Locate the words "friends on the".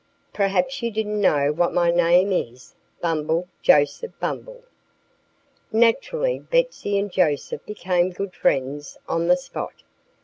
8.33-9.37